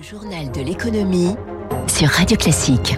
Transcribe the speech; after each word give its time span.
Le 0.00 0.06
journal 0.06 0.50
de 0.50 0.62
l'économie 0.62 1.34
sur 1.86 2.08
Radio 2.08 2.34
Classique. 2.38 2.96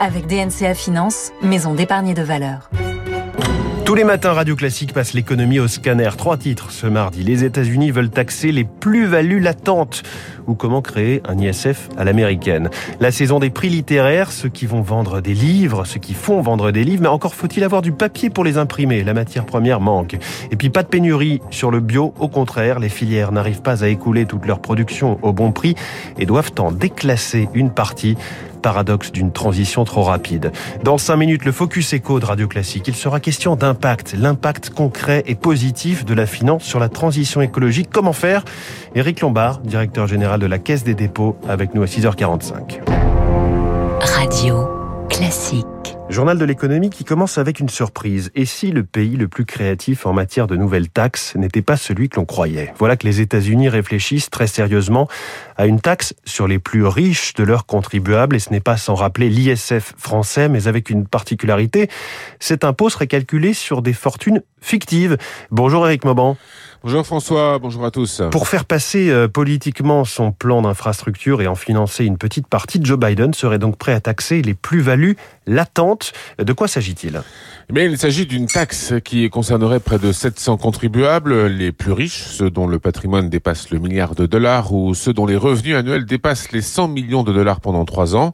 Avec 0.00 0.26
DNCA 0.26 0.74
Finance, 0.74 1.32
maison 1.42 1.74
d'épargne 1.74 2.14
de 2.14 2.22
valeur. 2.22 2.70
Tous 3.84 3.94
les 3.94 4.04
matins, 4.04 4.32
Radio 4.32 4.56
Classique 4.56 4.94
passe 4.94 5.12
l'économie 5.12 5.58
au 5.58 5.68
scanner. 5.68 6.08
Trois 6.16 6.38
titres 6.38 6.70
ce 6.70 6.86
mardi. 6.86 7.22
Les 7.22 7.44
États-Unis 7.44 7.90
veulent 7.90 8.08
taxer 8.08 8.52
les 8.52 8.64
plus-values 8.64 9.40
latentes 9.40 10.02
ou 10.46 10.54
comment 10.54 10.82
créer 10.82 11.22
un 11.28 11.38
ISF 11.38 11.88
à 11.96 12.04
l'américaine. 12.04 12.70
La 13.00 13.10
saison 13.10 13.38
des 13.38 13.50
prix 13.50 13.68
littéraires, 13.68 14.32
ceux 14.32 14.48
qui 14.48 14.66
vont 14.66 14.82
vendre 14.82 15.20
des 15.20 15.34
livres, 15.34 15.84
ceux 15.84 16.00
qui 16.00 16.14
font 16.14 16.40
vendre 16.40 16.70
des 16.70 16.84
livres, 16.84 17.02
mais 17.02 17.08
encore 17.08 17.34
faut-il 17.34 17.64
avoir 17.64 17.82
du 17.82 17.92
papier 17.92 18.30
pour 18.30 18.44
les 18.44 18.58
imprimer. 18.58 19.04
La 19.04 19.14
matière 19.14 19.46
première 19.46 19.80
manque. 19.80 20.16
Et 20.50 20.56
puis 20.56 20.70
pas 20.70 20.82
de 20.82 20.88
pénurie 20.88 21.40
sur 21.50 21.70
le 21.70 21.80
bio. 21.80 22.14
Au 22.18 22.28
contraire, 22.28 22.78
les 22.78 22.88
filières 22.88 23.32
n'arrivent 23.32 23.62
pas 23.62 23.84
à 23.84 23.88
écouler 23.88 24.26
toute 24.26 24.46
leur 24.46 24.60
production 24.60 25.18
au 25.22 25.32
bon 25.32 25.52
prix 25.52 25.74
et 26.18 26.26
doivent 26.26 26.52
en 26.58 26.72
déclasser 26.72 27.48
une 27.54 27.70
partie 27.70 28.16
paradoxe 28.64 29.12
d'une 29.12 29.30
transition 29.30 29.84
trop 29.84 30.04
rapide. 30.04 30.50
Dans 30.82 30.96
5 30.96 31.16
minutes, 31.16 31.44
le 31.44 31.52
Focus 31.52 31.92
Echo 31.92 32.18
de 32.18 32.24
Radio 32.24 32.48
Classique. 32.48 32.88
Il 32.88 32.94
sera 32.94 33.20
question 33.20 33.56
d'impact, 33.56 34.14
l'impact 34.18 34.70
concret 34.70 35.22
et 35.26 35.34
positif 35.34 36.06
de 36.06 36.14
la 36.14 36.24
finance 36.24 36.62
sur 36.62 36.80
la 36.80 36.88
transition 36.88 37.42
écologique. 37.42 37.90
Comment 37.92 38.14
faire? 38.14 38.42
Éric 38.96 39.22
Lombard, 39.22 39.58
directeur 39.58 40.06
général 40.06 40.38
de 40.38 40.46
la 40.46 40.60
Caisse 40.60 40.84
des 40.84 40.94
dépôts, 40.94 41.36
avec 41.48 41.74
nous 41.74 41.82
à 41.82 41.86
6h45. 41.86 42.80
Radio 44.00 44.68
Classique. 45.10 45.66
Journal 46.10 46.38
de 46.38 46.44
l'économie 46.44 46.90
qui 46.90 47.02
commence 47.02 47.36
avec 47.36 47.58
une 47.58 47.68
surprise. 47.68 48.30
Et 48.36 48.44
si 48.44 48.70
le 48.70 48.84
pays 48.84 49.16
le 49.16 49.26
plus 49.26 49.44
créatif 49.44 50.06
en 50.06 50.12
matière 50.12 50.46
de 50.46 50.54
nouvelles 50.54 50.90
taxes 50.90 51.34
n'était 51.34 51.62
pas 51.62 51.76
celui 51.76 52.08
que 52.08 52.20
l'on 52.20 52.24
croyait? 52.24 52.72
Voilà 52.78 52.96
que 52.96 53.04
les 53.04 53.20
États-Unis 53.20 53.68
réfléchissent 53.68 54.30
très 54.30 54.46
sérieusement 54.46 55.08
à 55.56 55.66
une 55.66 55.80
taxe 55.80 56.14
sur 56.24 56.46
les 56.46 56.60
plus 56.60 56.86
riches 56.86 57.34
de 57.34 57.42
leurs 57.42 57.66
contribuables. 57.66 58.36
Et 58.36 58.38
ce 58.38 58.50
n'est 58.50 58.60
pas 58.60 58.76
sans 58.76 58.94
rappeler 58.94 59.28
l'ISF 59.28 59.94
français, 59.96 60.48
mais 60.48 60.68
avec 60.68 60.88
une 60.88 61.06
particularité. 61.06 61.88
Cet 62.38 62.62
impôt 62.62 62.90
serait 62.90 63.08
calculé 63.08 63.54
sur 63.54 63.82
des 63.82 63.94
fortunes 63.94 64.42
fictives. 64.60 65.16
Bonjour 65.50 65.84
Eric 65.86 66.04
Mauban. 66.04 66.36
Bonjour 66.84 67.06
François, 67.06 67.58
bonjour 67.58 67.86
à 67.86 67.90
tous. 67.90 68.20
Pour 68.30 68.46
faire 68.46 68.66
passer 68.66 69.08
euh, 69.08 69.26
politiquement 69.26 70.04
son 70.04 70.32
plan 70.32 70.60
d'infrastructure 70.60 71.40
et 71.40 71.46
en 71.46 71.54
financer 71.54 72.04
une 72.04 72.18
petite 72.18 72.46
partie, 72.46 72.78
Joe 72.82 72.98
Biden 72.98 73.32
serait 73.32 73.58
donc 73.58 73.78
prêt 73.78 73.94
à 73.94 74.00
taxer 74.00 74.42
les 74.42 74.52
plus-values 74.52 75.16
latentes. 75.46 76.12
De 76.36 76.52
quoi 76.52 76.68
s'agit-il? 76.68 77.22
Eh 77.74 77.84
Il 77.86 77.96
s'agit 77.96 78.26
d'une 78.26 78.44
taxe 78.44 78.92
qui 79.02 79.30
concernerait 79.30 79.80
près 79.80 79.98
de 79.98 80.12
700 80.12 80.58
contribuables, 80.58 81.46
les 81.46 81.72
plus 81.72 81.92
riches, 81.92 82.22
ceux 82.22 82.50
dont 82.50 82.66
le 82.66 82.78
patrimoine 82.78 83.30
dépasse 83.30 83.70
le 83.70 83.78
milliard 83.78 84.14
de 84.14 84.26
dollars 84.26 84.74
ou 84.74 84.92
ceux 84.92 85.14
dont 85.14 85.24
les 85.24 85.36
revenus 85.36 85.76
annuels 85.76 86.04
dépassent 86.04 86.52
les 86.52 86.60
100 86.60 86.88
millions 86.88 87.22
de 87.22 87.32
dollars 87.32 87.62
pendant 87.62 87.86
trois 87.86 88.14
ans. 88.14 88.32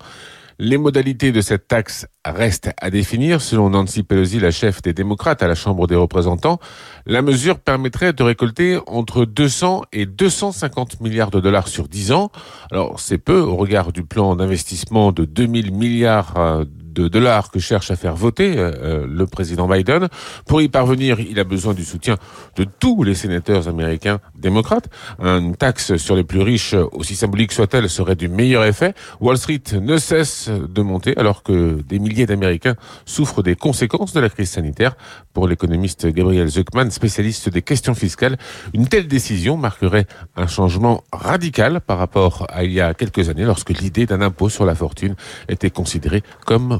Les 0.62 0.76
modalités 0.76 1.32
de 1.32 1.40
cette 1.40 1.68
taxe 1.68 2.06
restent 2.22 2.70
à 2.76 2.90
définir. 2.90 3.40
Selon 3.40 3.70
Nancy 3.70 4.02
Pelosi, 4.02 4.40
la 4.40 4.50
chef 4.50 4.82
des 4.82 4.92
démocrates 4.92 5.42
à 5.42 5.48
la 5.48 5.54
Chambre 5.54 5.86
des 5.86 5.94
représentants, 5.94 6.58
la 7.06 7.22
mesure 7.22 7.58
permettrait 7.58 8.12
de 8.12 8.22
récolter 8.22 8.78
entre 8.86 9.24
200 9.24 9.84
et 9.94 10.04
250 10.04 11.00
milliards 11.00 11.30
de 11.30 11.40
dollars 11.40 11.66
sur 11.66 11.88
10 11.88 12.12
ans. 12.12 12.30
Alors 12.70 13.00
c'est 13.00 13.16
peu 13.16 13.40
au 13.40 13.56
regard 13.56 13.90
du 13.90 14.04
plan 14.04 14.36
d'investissement 14.36 15.12
de 15.12 15.24
2000 15.24 15.72
milliards 15.72 16.36
euh, 16.36 16.66
de 16.92 17.08
dollars 17.08 17.50
que 17.50 17.58
cherche 17.58 17.90
à 17.90 17.96
faire 17.96 18.14
voter 18.14 18.58
euh, 18.58 18.72
euh, 18.82 19.06
le 19.08 19.26
président 19.26 19.68
Biden. 19.68 20.08
Pour 20.46 20.62
y 20.62 20.68
parvenir, 20.68 21.20
il 21.20 21.38
a 21.38 21.44
besoin 21.44 21.74
du 21.74 21.84
soutien 21.84 22.16
de 22.56 22.64
tous 22.64 23.02
les 23.02 23.14
sénateurs 23.14 23.68
américains 23.68 24.20
démocrates. 24.36 24.88
Une 25.20 25.56
taxe 25.56 25.96
sur 25.96 26.16
les 26.16 26.24
plus 26.24 26.40
riches, 26.40 26.74
aussi 26.92 27.14
symbolique 27.14 27.52
soit-elle, 27.52 27.88
serait 27.88 28.16
du 28.16 28.28
meilleur 28.28 28.64
effet. 28.64 28.94
Wall 29.20 29.38
Street 29.38 29.62
ne 29.80 29.96
cesse 29.98 30.48
de 30.48 30.82
monter 30.82 31.16
alors 31.16 31.42
que 31.42 31.80
des 31.82 31.98
milliers 31.98 32.26
d'Américains 32.26 32.74
souffrent 33.04 33.42
des 33.42 33.56
conséquences 33.56 34.12
de 34.12 34.20
la 34.20 34.28
crise 34.28 34.50
sanitaire. 34.50 34.96
Pour 35.32 35.46
l'économiste 35.48 36.06
Gabriel 36.06 36.48
Zuckman, 36.48 36.90
spécialiste 36.90 37.48
des 37.48 37.62
questions 37.62 37.94
fiscales, 37.94 38.36
une 38.74 38.88
telle 38.88 39.06
décision 39.06 39.56
marquerait 39.56 40.06
un 40.36 40.46
changement 40.46 41.04
radical 41.12 41.80
par 41.80 41.98
rapport 41.98 42.46
à 42.48 42.64
il 42.64 42.72
y 42.72 42.80
a 42.80 42.94
quelques 42.94 43.28
années 43.28 43.44
lorsque 43.44 43.70
l'idée 43.70 44.06
d'un 44.06 44.20
impôt 44.20 44.48
sur 44.48 44.64
la 44.64 44.74
fortune 44.74 45.14
était 45.48 45.70
considérée 45.70 46.22
comme 46.46 46.79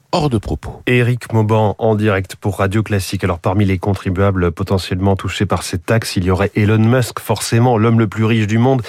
hors 0.11 0.29
de 0.29 0.37
propos. 0.37 0.81
Éric 0.87 1.31
Mauban 1.31 1.75
en 1.77 1.95
direct 1.95 2.35
pour 2.35 2.57
Radio 2.57 2.83
Classique. 2.83 3.23
Alors 3.23 3.39
parmi 3.39 3.65
les 3.65 3.77
contribuables 3.77 4.51
potentiellement 4.51 5.15
touchés 5.15 5.45
par 5.45 5.63
cette 5.63 5.85
taxe, 5.85 6.15
il 6.15 6.25
y 6.25 6.31
aurait 6.31 6.51
Elon 6.55 6.79
Musk, 6.79 7.19
forcément 7.19 7.77
l'homme 7.77 7.99
le 7.99 8.07
plus 8.07 8.25
riche 8.25 8.47
du 8.47 8.57
monde, 8.57 8.81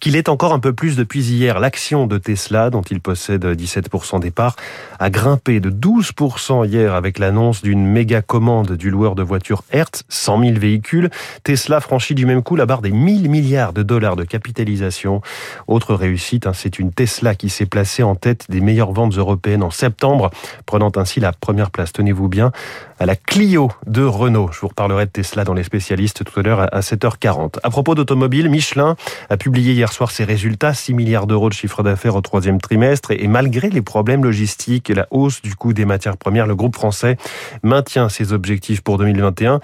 qu'il 0.00 0.14
est 0.14 0.28
encore 0.28 0.52
un 0.52 0.60
peu 0.60 0.72
plus 0.72 0.96
depuis 0.96 1.24
hier. 1.24 1.58
L'action 1.58 2.06
de 2.06 2.18
Tesla, 2.18 2.70
dont 2.70 2.82
il 2.82 3.00
possède 3.00 3.44
17% 3.44 4.20
des 4.20 4.30
parts, 4.30 4.56
a 4.98 5.10
grimpé 5.10 5.60
de 5.60 5.70
12% 5.70 6.66
hier 6.66 6.94
avec 6.94 7.18
l'annonce 7.18 7.62
d'une 7.62 7.84
méga 7.84 8.22
commande 8.22 8.72
du 8.72 8.90
loueur 8.90 9.14
de 9.14 9.22
voitures 9.22 9.64
Hertz, 9.72 10.04
100 10.08 10.40
000 10.40 10.58
véhicules. 10.58 11.10
Tesla 11.42 11.80
franchit 11.80 12.14
du 12.14 12.26
même 12.26 12.42
coup 12.42 12.56
la 12.56 12.66
barre 12.66 12.82
des 12.82 12.92
1000 12.92 13.28
milliards 13.28 13.72
de 13.72 13.82
dollars 13.82 14.16
de 14.16 14.24
capitalisation. 14.24 15.22
Autre 15.66 15.94
réussite, 15.94 16.46
hein, 16.46 16.52
c'est 16.54 16.78
une 16.78 16.92
Tesla 16.92 17.34
qui 17.34 17.48
s'est 17.48 17.66
placée 17.66 18.02
en 18.02 18.14
tête 18.14 18.46
des 18.48 18.60
meilleures 18.60 18.92
ventes 18.92 19.16
européennes 19.16 19.62
en 19.62 19.70
septembre 19.70 20.30
prenant 20.68 20.92
ainsi 20.96 21.18
la 21.18 21.32
première 21.32 21.70
place, 21.70 21.94
tenez-vous 21.94 22.28
bien, 22.28 22.52
à 22.98 23.06
la 23.06 23.16
Clio 23.16 23.70
de 23.86 24.02
Renault. 24.02 24.50
Je 24.52 24.60
vous 24.60 24.68
reparlerai 24.68 25.06
de 25.06 25.10
Tesla 25.10 25.44
dans 25.44 25.54
les 25.54 25.62
spécialistes 25.62 26.24
tout 26.24 26.40
à 26.40 26.42
l'heure 26.42 26.74
à 26.74 26.80
7h40. 26.80 27.58
À 27.62 27.70
propos 27.70 27.94
d'automobile, 27.94 28.48
Michelin 28.48 28.96
a 29.30 29.36
publié 29.36 29.72
hier 29.72 29.92
soir 29.92 30.10
ses 30.10 30.24
résultats, 30.24 30.74
6 30.74 30.94
milliards 30.94 31.26
d'euros 31.26 31.48
de 31.48 31.54
chiffre 31.54 31.82
d'affaires 31.82 32.16
au 32.16 32.20
troisième 32.20 32.60
trimestre 32.60 33.12
et 33.12 33.28
malgré 33.28 33.70
les 33.70 33.82
problèmes 33.82 34.24
logistiques 34.24 34.90
et 34.90 34.94
la 34.94 35.06
hausse 35.10 35.42
du 35.42 35.54
coût 35.54 35.72
des 35.72 35.84
matières 35.84 36.16
premières, 36.16 36.46
le 36.46 36.56
groupe 36.56 36.74
français 36.74 37.16
maintient 37.62 38.08
ses 38.08 38.32
objectifs 38.32 38.80
pour 38.80 38.98
2021 38.98 39.60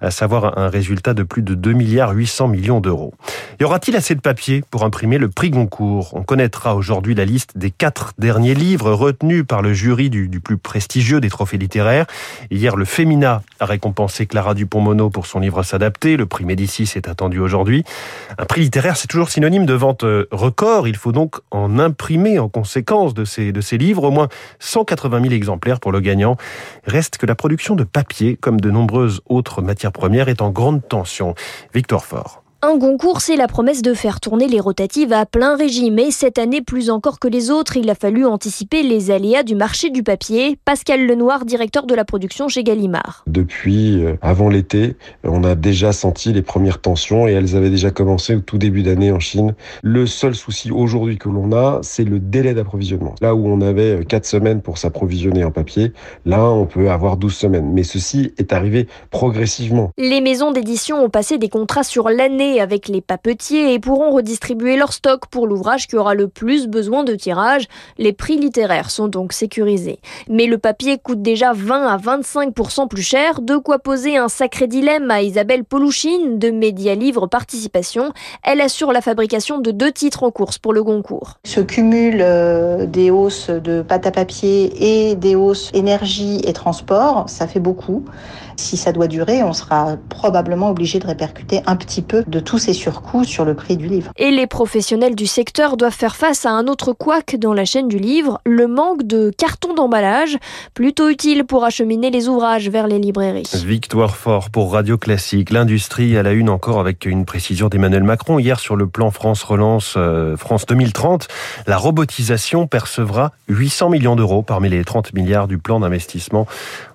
à 0.00 0.10
savoir 0.10 0.58
un 0.58 0.68
résultat 0.68 1.14
de 1.14 1.22
plus 1.22 1.42
de 1.42 1.54
2 1.54 1.72
milliards 1.72 2.12
800 2.12 2.48
millions 2.48 2.80
d'euros. 2.80 3.14
Y 3.60 3.64
aura-t-il 3.64 3.96
assez 3.96 4.14
de 4.14 4.20
papier 4.20 4.62
pour 4.70 4.84
imprimer 4.84 5.18
le 5.18 5.28
prix 5.28 5.50
Goncourt? 5.50 6.10
On 6.12 6.22
connaîtra 6.22 6.76
aujourd'hui 6.76 7.14
la 7.14 7.24
liste 7.24 7.56
des 7.56 7.70
quatre 7.70 8.12
derniers 8.18 8.54
livres 8.54 8.92
retenus 8.92 9.44
par 9.46 9.62
le 9.62 9.72
jury 9.72 10.10
du, 10.10 10.28
du 10.28 10.40
plus 10.40 10.58
prestigieux 10.58 11.20
des 11.20 11.30
trophées 11.30 11.58
littéraires. 11.58 12.06
Hier, 12.50 12.75
le 12.76 12.84
Femina 12.84 13.42
a 13.60 13.66
récompensé 13.66 14.26
Clara 14.26 14.54
Dupont-Mono 14.54 15.10
pour 15.10 15.26
son 15.26 15.40
livre 15.40 15.62
S'adapter. 15.62 16.16
Le 16.16 16.26
prix 16.26 16.44
Médicis 16.44 16.90
est 16.96 17.08
attendu 17.08 17.38
aujourd'hui. 17.38 17.84
Un 18.38 18.44
prix 18.44 18.62
littéraire, 18.62 18.96
c'est 18.96 19.08
toujours 19.08 19.28
synonyme 19.28 19.66
de 19.66 19.74
vente 19.74 20.04
euh, 20.04 20.26
record. 20.30 20.88
Il 20.88 20.96
faut 20.96 21.12
donc 21.12 21.36
en 21.50 21.78
imprimer 21.78 22.38
en 22.38 22.48
conséquence 22.48 23.14
de 23.14 23.24
ces, 23.24 23.52
de 23.52 23.60
ces 23.60 23.78
livres 23.78 24.04
au 24.04 24.10
moins 24.10 24.28
180 24.60 25.22
000 25.22 25.34
exemplaires 25.34 25.80
pour 25.80 25.92
le 25.92 26.00
gagnant. 26.00 26.36
Reste 26.86 27.18
que 27.18 27.26
la 27.26 27.34
production 27.34 27.74
de 27.74 27.84
papier, 27.84 28.36
comme 28.36 28.60
de 28.60 28.70
nombreuses 28.70 29.20
autres 29.26 29.62
matières 29.62 29.92
premières, 29.92 30.28
est 30.28 30.42
en 30.42 30.50
grande 30.50 30.86
tension. 30.86 31.34
Victor 31.74 32.04
Fort. 32.04 32.45
Un 32.62 32.78
Goncourt, 32.78 33.20
c'est 33.20 33.36
la 33.36 33.48
promesse 33.48 33.82
de 33.82 33.92
faire 33.92 34.18
tourner 34.18 34.48
les 34.48 34.60
rotatives 34.60 35.12
à 35.12 35.26
plein 35.26 35.56
régime. 35.56 35.98
Et 35.98 36.10
cette 36.10 36.38
année, 36.38 36.62
plus 36.62 36.88
encore 36.88 37.18
que 37.18 37.28
les 37.28 37.50
autres, 37.50 37.76
il 37.76 37.90
a 37.90 37.94
fallu 37.94 38.24
anticiper 38.24 38.82
les 38.82 39.10
aléas 39.10 39.42
du 39.42 39.54
marché 39.54 39.90
du 39.90 40.02
papier. 40.02 40.58
Pascal 40.64 41.06
Lenoir, 41.06 41.44
directeur 41.44 41.84
de 41.84 41.94
la 41.94 42.06
production 42.06 42.48
chez 42.48 42.64
Gallimard. 42.64 43.24
Depuis 43.26 44.02
euh, 44.02 44.14
avant 44.22 44.48
l'été, 44.48 44.96
on 45.22 45.44
a 45.44 45.54
déjà 45.54 45.92
senti 45.92 46.32
les 46.32 46.40
premières 46.40 46.80
tensions 46.80 47.28
et 47.28 47.32
elles 47.32 47.56
avaient 47.56 47.68
déjà 47.68 47.90
commencé 47.90 48.34
au 48.34 48.40
tout 48.40 48.56
début 48.56 48.82
d'année 48.82 49.12
en 49.12 49.20
Chine. 49.20 49.54
Le 49.82 50.06
seul 50.06 50.34
souci 50.34 50.70
aujourd'hui 50.70 51.18
que 51.18 51.28
l'on 51.28 51.52
a, 51.52 51.80
c'est 51.82 52.04
le 52.04 52.18
délai 52.18 52.54
d'approvisionnement. 52.54 53.14
Là 53.20 53.34
où 53.34 53.46
on 53.46 53.60
avait 53.60 54.02
4 54.08 54.24
euh, 54.24 54.26
semaines 54.26 54.62
pour 54.62 54.78
s'approvisionner 54.78 55.44
en 55.44 55.50
papier, 55.50 55.92
là 56.24 56.42
on 56.50 56.64
peut 56.64 56.90
avoir 56.90 57.18
12 57.18 57.34
semaines. 57.34 57.70
Mais 57.74 57.82
ceci 57.82 58.32
est 58.38 58.54
arrivé 58.54 58.88
progressivement. 59.10 59.90
Les 59.98 60.22
maisons 60.22 60.52
d'édition 60.52 61.04
ont 61.04 61.10
passé 61.10 61.36
des 61.36 61.50
contrats 61.50 61.84
sur 61.84 62.08
l'année 62.08 62.45
avec 62.60 62.88
les 62.88 63.00
papetiers 63.00 63.74
et 63.74 63.78
pourront 63.78 64.10
redistribuer 64.10 64.76
leur 64.76 64.92
stock 64.92 65.26
pour 65.26 65.46
l'ouvrage 65.46 65.86
qui 65.86 65.96
aura 65.96 66.14
le 66.14 66.28
plus 66.28 66.68
besoin 66.68 67.04
de 67.04 67.14
tirage. 67.14 67.66
Les 67.98 68.12
prix 68.12 68.38
littéraires 68.38 68.90
sont 68.90 69.08
donc 69.08 69.32
sécurisés. 69.32 69.98
Mais 70.28 70.46
le 70.46 70.58
papier 70.58 70.98
coûte 70.98 71.22
déjà 71.22 71.52
20 71.52 71.86
à 71.86 71.98
25% 71.98 72.88
plus 72.88 73.02
cher, 73.02 73.40
de 73.40 73.56
quoi 73.56 73.78
poser 73.78 74.16
un 74.16 74.28
sacré 74.28 74.66
dilemme 74.66 75.10
à 75.10 75.22
Isabelle 75.22 75.64
Polouchine 75.64 76.38
de 76.38 76.50
Média 76.50 76.94
Livre 76.94 77.26
Participation. 77.26 78.12
Elle 78.42 78.60
assure 78.60 78.92
la 78.92 79.00
fabrication 79.00 79.58
de 79.58 79.70
deux 79.70 79.92
titres 79.92 80.22
en 80.22 80.30
course 80.30 80.58
pour 80.58 80.72
le 80.72 80.82
Goncourt. 80.82 81.38
Ce 81.44 81.60
cumul 81.60 82.18
euh, 82.20 82.86
des 82.86 83.10
hausses 83.10 83.50
de 83.50 83.82
pâte 83.82 84.06
à 84.06 84.10
papier 84.10 85.10
et 85.10 85.14
des 85.14 85.34
hausses 85.34 85.70
énergie 85.74 86.40
et 86.44 86.52
transport, 86.52 87.28
ça 87.28 87.46
fait 87.46 87.60
beaucoup. 87.60 88.04
Si 88.56 88.76
ça 88.76 88.92
doit 88.92 89.06
durer, 89.06 89.42
on 89.42 89.52
sera 89.52 89.96
probablement 90.08 90.70
obligé 90.70 90.98
de 90.98 91.06
répercuter 91.06 91.60
un 91.66 91.76
petit 91.76 92.02
peu 92.02 92.24
de 92.26 92.40
tous 92.40 92.58
ces 92.58 92.72
surcoûts 92.72 93.24
sur 93.24 93.44
le 93.44 93.54
prix 93.54 93.76
du 93.76 93.86
livre. 93.86 94.10
Et 94.16 94.30
les 94.30 94.46
professionnels 94.46 95.14
du 95.14 95.26
secteur 95.26 95.76
doivent 95.76 95.92
faire 95.92 96.16
face 96.16 96.46
à 96.46 96.50
un 96.50 96.66
autre 96.66 96.92
couac 96.92 97.36
dans 97.36 97.52
la 97.52 97.64
chaîne 97.64 97.88
du 97.88 97.98
livre, 97.98 98.40
le 98.44 98.66
manque 98.66 99.02
de 99.02 99.30
cartons 99.36 99.74
d'emballage, 99.74 100.38
plutôt 100.74 101.08
utile 101.08 101.44
pour 101.44 101.64
acheminer 101.64 102.10
les 102.10 102.28
ouvrages 102.28 102.68
vers 102.68 102.86
les 102.86 102.98
librairies. 102.98 103.48
Victoire 103.64 104.16
fort 104.16 104.50
pour 104.50 104.72
Radio 104.72 104.96
Classique. 104.98 105.50
L'industrie 105.50 106.16
à 106.16 106.22
la 106.22 106.32
une 106.32 106.48
encore 106.48 106.80
avec 106.80 107.04
une 107.04 107.24
précision 107.24 107.68
d'Emmanuel 107.68 108.04
Macron 108.04 108.38
hier 108.38 108.58
sur 108.58 108.76
le 108.76 108.86
plan 108.86 109.10
France 109.10 109.42
Relance 109.42 109.94
euh, 109.96 110.36
France 110.36 110.66
2030. 110.66 111.28
La 111.66 111.76
robotisation 111.76 112.66
percevra 112.66 113.32
800 113.48 113.90
millions 113.90 114.16
d'euros 114.16 114.42
parmi 114.42 114.68
les 114.68 114.84
30 114.84 115.12
milliards 115.14 115.48
du 115.48 115.58
plan 115.58 115.80
d'investissement. 115.80 116.46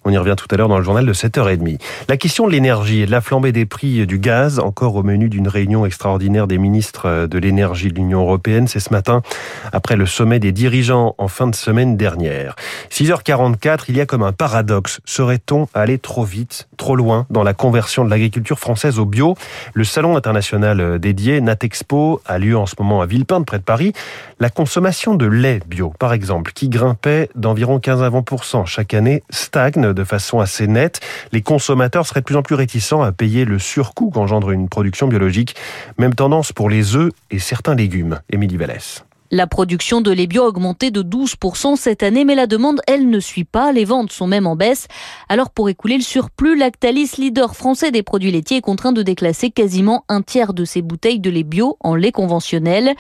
On 0.04 0.12
y 0.12 0.18
revient 0.18 0.36
tout 0.36 0.48
à 0.50 0.58
l'heure 0.58 0.68
dans 0.68 0.78
le 0.78 0.84
journal 0.84 1.06
de 1.06 1.14
7h30. 1.56 1.80
La 2.08 2.18
question 2.18 2.48
de 2.48 2.52
l'énergie 2.52 3.02
et 3.02 3.06
de 3.06 3.12
la 3.12 3.22
flambée 3.22 3.52
des 3.52 3.66
prix 3.66 4.06
du 4.06 4.20
gaz, 4.20 4.60
encore 4.60 4.96
au 4.96 5.04
menu 5.04 5.30
d'une 5.30 5.48
réunion 5.48 5.86
extraordinaire 5.86 6.48
des 6.48 6.58
ministres 6.58 7.28
de 7.28 7.38
l'énergie 7.38 7.90
de 7.90 7.96
l'Union 7.96 8.22
européenne, 8.22 8.68
c'est 8.68 8.80
ce 8.80 8.92
matin, 8.92 9.22
après 9.72 9.96
le 9.96 10.06
sommet 10.06 10.40
des 10.40 10.52
dirigeants 10.52 11.16
en 11.18 11.28
fin 11.28 11.48
de 11.48 11.56
semaine 11.56 11.98
dernière. 11.98 12.56
6h44, 12.92 13.86
il 13.90 13.98
y 13.98 14.02
a 14.02 14.06
comme 14.06 14.24
un 14.24 14.32
paradoxe. 14.32 15.00
Serait-on 15.06 15.68
allé 15.74 15.98
trop 15.98 16.24
vite, 16.24 16.68
trop 16.78 16.96
loin 16.96 17.26
dans 17.30 17.44
la 17.44 17.54
conversion 17.54 18.06
de 18.06 18.10
l'agriculture 18.10 18.60
française 18.60 19.00
au 19.00 19.06
bio 19.06 19.36
Le 19.74 19.84
salon 19.84 20.18
international 20.18 21.00
dédié, 21.00 21.42
Natexpo, 21.42 22.22
a 22.26 22.40
lieu 22.40 22.58
en 22.58 22.66
ce 22.66 22.76
moment 22.80 23.02
à 23.02 23.06
Villepinte, 23.06 23.46
près 23.46 23.60
de 23.60 23.64
Paris. 23.64 23.94
La 24.40 24.50
consommation 24.50 25.16
de 25.16 25.26
lait 25.26 25.60
bio, 25.68 25.94
par 26.00 26.14
exemple, 26.14 26.52
qui 26.54 26.70
grimpait 26.70 27.30
d'environ 27.36 27.80
15 27.80 28.04
à 28.04 28.10
20% 28.10 28.66
chaque 28.66 28.94
année, 28.94 29.24
stagne 29.30 29.94
de 29.94 30.04
façon 30.04 30.40
assez 30.40 30.68
nette. 30.68 31.00
Consommateurs 31.42 32.06
seraient 32.06 32.22
de 32.22 32.26
plus 32.26 32.36
en 32.36 32.44
plus 32.44 32.56
réticents 32.56 33.02
à 33.02 33.12
payer 33.12 33.46
le 33.46 33.60
surcoût 33.60 34.10
qu'engendre 34.10 34.52
une 34.52 34.70
production 34.70 35.08
biologique. 35.08 35.56
Même 35.98 36.16
tendance 36.16 36.52
pour 36.52 36.70
les 36.70 36.96
œufs 36.96 37.12
et 37.30 37.40
certains 37.40 37.76
légumes. 37.76 38.20
Émilie 38.32 38.58
Vallès. 38.58 39.04
La 39.34 39.48
production 39.48 40.02
de 40.02 40.12
lait 40.12 40.28
bio 40.28 40.44
a 40.44 40.48
augmenté 40.48 40.92
de 40.92 41.02
12% 41.02 41.78
cette 41.78 42.04
année, 42.04 42.26
mais 42.26 42.36
la 42.36 42.48
demande, 42.48 42.82
elle, 42.86 43.10
ne 43.10 43.22
suit 43.22 43.46
pas. 43.46 43.72
Les 43.72 43.86
ventes 43.86 44.12
sont 44.12 44.28
même 44.28 44.46
en 44.46 44.58
baisse. 44.58 44.90
Alors, 45.30 45.52
pour 45.52 45.70
écouler 45.70 45.96
le 45.96 46.04
surplus, 46.04 46.58
Lactalis, 46.58 47.14
leader 47.18 47.56
français 47.56 47.92
des 47.92 48.04
produits 48.04 48.32
laitiers, 48.32 48.58
est 48.58 48.62
contraint 48.62 48.92
de 48.92 49.04
déclasser 49.04 49.50
quasiment 49.50 50.04
un 50.10 50.22
tiers 50.22 50.54
de 50.54 50.66
ses 50.66 50.82
bouteilles 50.82 51.22
de 51.22 51.30
lait 51.30 51.44
bio 51.44 51.78
en 51.80 51.96
lait 51.96 52.12
conventionnel. 52.12 52.94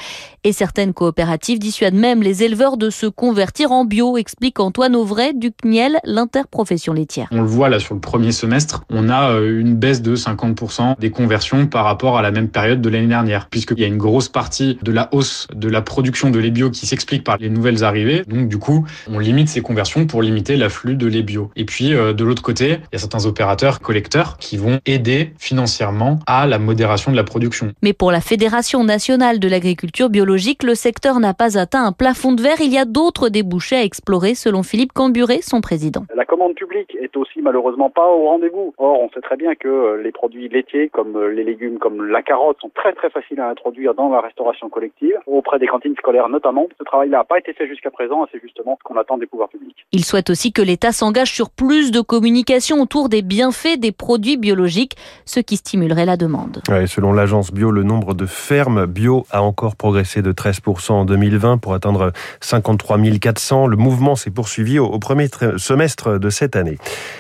Et 0.45 0.54
certaines 0.54 0.94
coopératives 0.94 1.60
dissuadent 1.60 1.95
même 1.95 2.24
les 2.24 2.44
éleveurs 2.44 2.77
de 2.77 2.89
se 2.89 3.07
convertir 3.07 3.74
en 3.74 3.84
bio, 3.84 4.16
explique 4.16 4.62
Antoine 4.62 4.95
Auvray 4.95 5.34
du 5.34 5.51
CNIEL, 5.51 6.00
l'interprofession 6.06 6.94
laitière. 6.94 7.27
On 7.31 7.42
le 7.42 7.48
voit 7.48 7.68
là 7.68 7.80
sur 7.80 7.94
le 7.94 8.00
premier 8.00 8.31
semestre, 8.31 8.86
on 8.89 9.10
a 9.10 9.31
euh, 9.31 9.60
une 9.60 9.75
baisse 9.75 10.01
de 10.01 10.16
50% 10.16 10.98
des 10.98 11.12
conversions 11.12 11.68
par 11.68 11.84
rapport 11.84 12.18
à 12.18 12.22
la 12.22 12.31
même 12.31 12.48
période 12.48 12.80
de 12.80 12.89
l'année 12.89 13.07
dernière, 13.07 13.50
puisqu'il 13.50 13.80
y 13.80 13.84
a 13.84 13.88
une 13.88 13.98
grosse 13.98 14.30
partie 14.30 14.80
de 14.81 14.94
la 14.94 15.10
hausse 15.12 15.48
de 15.54 15.68
la 15.68 15.81
production 15.81 16.21
de 16.30 16.40
lait 16.40 16.52
bio 16.52 16.70
qui 16.70 16.86
s'explique 16.86 17.24
par 17.24 17.38
les 17.38 17.50
nouvelles 17.50 17.84
arrivées. 17.84 18.24
Donc 18.28 18.48
du 18.48 18.58
coup, 18.58 18.86
on 19.10 19.20
limite 19.20 19.48
ces 19.48 19.62
conversions 19.62 20.06
pour 20.06 20.22
limiter 20.22 20.56
l'afflux 20.56 20.96
de 20.96 21.08
lait 21.08 21.24
bio. 21.24 21.50
Et 21.56 21.66
puis 21.66 21.94
euh, 21.94 22.14
de 22.14 22.24
l'autre 22.24 22.44
côté, 22.44 22.66
il 22.66 22.94
y 22.94 22.96
a 22.96 23.00
certains 23.00 23.26
opérateurs 23.26 23.80
collecteurs 23.80 24.38
qui 24.38 24.58
vont 24.58 24.80
aider 24.86 25.34
financièrement 25.40 26.20
à 26.28 26.48
la 26.48 26.60
modération 26.60 27.12
de 27.12 27.18
la 27.18 27.24
production. 27.24 27.72
Mais 27.82 27.94
pour 27.94 28.12
la 28.12 28.22
Fédération 28.22 28.84
nationale 28.84 29.40
de 29.40 29.48
l'agriculture 29.48 30.10
biologique, 30.10 30.64
le 30.64 30.76
secteur 30.76 31.20
n'a 31.20 31.34
pas 31.34 31.58
atteint 31.58 31.86
un 31.86 31.92
plafond 31.92 32.34
de 32.34 32.42
verre. 32.42 32.62
Il 32.62 32.74
y 32.74 32.78
a 32.78 32.86
d'autres 32.86 33.30
débouchés 33.30 33.78
à 33.78 33.84
explorer, 33.84 34.36
selon 34.36 34.64
Philippe 34.64 34.94
Camburé, 34.94 35.40
son 35.42 35.62
président. 35.62 36.06
La 36.16 36.26
commande 36.26 36.56
publique 36.56 36.96
est 37.00 37.16
aussi 37.18 37.42
malheureusement 37.42 37.90
pas 37.90 38.08
au 38.08 38.28
rendez-vous. 38.28 38.74
Or, 38.78 39.02
on 39.02 39.10
sait 39.10 39.22
très 39.22 39.38
bien 39.38 39.56
que 39.56 40.00
les 40.04 40.12
produits 40.12 40.50
laitiers, 40.50 40.90
comme 40.90 41.18
les 41.28 41.44
légumes, 41.44 41.80
comme 41.80 42.06
la 42.06 42.22
carotte, 42.22 42.58
sont 42.62 42.72
très 42.74 42.94
très 42.94 43.10
faciles 43.10 43.40
à 43.40 43.50
introduire 43.50 43.94
dans 43.94 44.10
la 44.10 44.22
restauration 44.22 44.70
collective 44.70 45.18
auprès 45.28 45.60
des 45.60 45.68
cantines 45.68 45.96
scolaires 46.12 46.30
notamment. 46.30 46.68
Ce 46.78 46.84
travail-là 46.84 47.19
n'a 47.19 47.24
pas 47.24 47.40
été 47.40 47.54
fait 47.54 47.68
jusqu'à 47.68 47.92
présent 47.92 48.25
et 48.25 48.28
c'est 48.31 48.42
justement 48.42 48.78
ce 48.80 48.84
qu'on 48.84 49.00
attend 49.00 49.18
des 49.18 49.25
pouvoirs 49.25 49.50
publics. 49.50 49.86
Il 49.92 50.04
souhaite 50.06 50.30
aussi 50.30 50.52
que 50.52 50.62
l'État 50.62 50.92
s'engage 50.92 51.31
sur 51.31 51.50
plus 51.50 51.92
de 51.92 52.02
communication 52.02 52.81
autour 52.81 53.10
des 53.10 53.22
bienfaits 53.22 53.80
des 53.80 53.92
produits 53.92 54.38
biologiques, 54.38 54.96
ce 55.25 55.40
qui 55.40 55.58
stimulerait 55.58 56.06
la 56.06 56.18
demande. 56.18 56.62
selon 56.88 57.13
l'agence 57.13 57.52
bio, 57.52 57.72
le 57.72 57.84
nombre 57.84 58.13
de 58.13 58.25
fermes 58.25 58.86
bio 58.86 59.25
a 59.31 59.42
encore 59.42 59.75
progressé 59.75 60.22
de 60.22 60.31
13% 60.31 60.92
en 60.92 61.06
2020 61.06 61.58
pour 61.58 61.74
atteindre 61.74 62.12
53 62.42 62.98
400. 63.22 63.68
Le 63.68 63.78
mouvement 63.78 64.16
s'est 64.16 64.31
poursuivi 64.31 64.80
au, 64.80 65.00
premier 65.00 65.28
semestre 65.58 66.19
de 66.19 66.30
cette 66.30 66.56
année. 66.56 66.78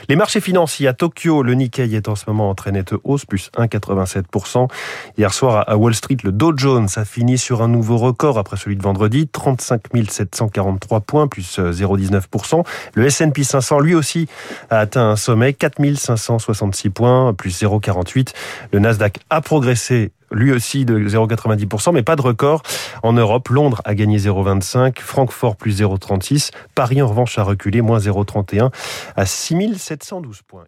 Les 0.09 0.15
marchés 0.15 0.41
financiers 0.41 0.87
à 0.87 0.93
Tokyo, 0.93 1.43
le 1.43 1.53
Nikkei 1.53 1.95
est 1.95 2.09
en 2.09 2.15
ce 2.15 2.25
moment 2.27 2.49
en 2.49 2.55
très 2.55 2.71
nette 2.71 2.93
hausse, 3.03 3.25
plus 3.25 3.49
1,87%. 3.57 4.67
Hier 5.17 5.33
soir 5.33 5.63
à 5.67 5.77
Wall 5.77 5.93
Street, 5.93 6.17
le 6.23 6.31
Dow 6.31 6.53
Jones 6.55 6.87
a 6.95 7.05
fini 7.05 7.37
sur 7.37 7.61
un 7.61 7.67
nouveau 7.67 7.97
record 7.97 8.37
après 8.37 8.57
celui 8.57 8.75
de 8.75 8.80
vendredi, 8.81 9.27
35 9.27 9.81
743 10.09 11.01
points, 11.01 11.27
plus 11.27 11.59
0,19%. 11.59 12.59
Euh, 12.59 12.63
le 12.95 13.05
S&P 13.05 13.43
500, 13.43 13.79
lui 13.79 13.95
aussi, 13.95 14.27
a 14.69 14.79
atteint 14.79 15.09
un 15.11 15.15
sommet, 15.15 15.53
4 15.53 15.77
566 15.95 16.89
points, 16.89 17.33
plus 17.33 17.61
0,48. 17.61 18.33
Le 18.71 18.79
Nasdaq 18.79 19.19
a 19.29 19.41
progressé 19.41 20.11
lui 20.31 20.51
aussi 20.51 20.85
de 20.85 20.97
0,90%, 20.97 21.93
mais 21.93 22.03
pas 22.03 22.15
de 22.15 22.21
record. 22.21 22.63
En 23.03 23.13
Europe, 23.13 23.49
Londres 23.49 23.81
a 23.85 23.95
gagné 23.95 24.17
0,25, 24.17 24.99
Francfort 24.99 25.55
plus 25.57 25.81
0,36, 25.81 26.51
Paris 26.73 27.01
en 27.01 27.07
revanche 27.07 27.37
a 27.37 27.43
reculé, 27.43 27.81
moins 27.81 27.99
0,31 27.99 28.71
à 29.15 29.25
6712 29.25 30.41
points. 30.43 30.63